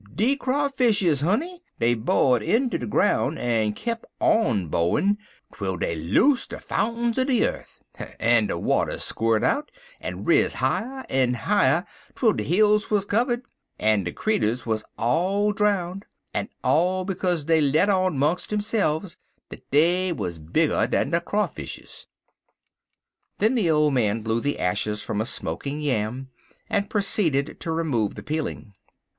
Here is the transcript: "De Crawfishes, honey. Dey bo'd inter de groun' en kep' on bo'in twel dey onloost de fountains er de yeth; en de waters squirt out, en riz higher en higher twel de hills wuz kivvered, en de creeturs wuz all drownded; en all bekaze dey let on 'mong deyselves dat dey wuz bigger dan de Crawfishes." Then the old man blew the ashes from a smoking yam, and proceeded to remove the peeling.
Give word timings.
"De 0.15 0.35
Crawfishes, 0.35 1.21
honey. 1.21 1.61
Dey 1.79 1.93
bo'd 1.93 2.41
inter 2.41 2.79
de 2.79 2.87
groun' 2.87 3.37
en 3.37 3.71
kep' 3.71 4.03
on 4.19 4.67
bo'in 4.67 5.15
twel 5.53 5.77
dey 5.77 5.95
onloost 5.95 6.49
de 6.49 6.59
fountains 6.59 7.19
er 7.19 7.25
de 7.25 7.35
yeth; 7.35 7.79
en 8.19 8.47
de 8.47 8.57
waters 8.57 9.03
squirt 9.03 9.43
out, 9.43 9.69
en 10.01 10.23
riz 10.23 10.53
higher 10.53 11.05
en 11.07 11.35
higher 11.35 11.85
twel 12.15 12.33
de 12.33 12.41
hills 12.41 12.89
wuz 12.89 13.01
kivvered, 13.05 13.43
en 13.79 14.03
de 14.03 14.11
creeturs 14.11 14.65
wuz 14.65 14.79
all 14.97 15.51
drownded; 15.51 16.07
en 16.33 16.49
all 16.63 17.05
bekaze 17.05 17.45
dey 17.45 17.61
let 17.61 17.87
on 17.87 18.17
'mong 18.17 18.37
deyselves 18.47 19.17
dat 19.51 19.61
dey 19.69 20.11
wuz 20.11 20.39
bigger 20.39 20.87
dan 20.87 21.11
de 21.11 21.21
Crawfishes." 21.21 22.07
Then 23.37 23.53
the 23.53 23.69
old 23.69 23.93
man 23.93 24.23
blew 24.23 24.41
the 24.41 24.57
ashes 24.57 25.03
from 25.03 25.21
a 25.21 25.27
smoking 25.27 25.79
yam, 25.79 26.29
and 26.71 26.89
proceeded 26.89 27.59
to 27.59 27.71
remove 27.71 28.15
the 28.15 28.23
peeling. 28.23 28.73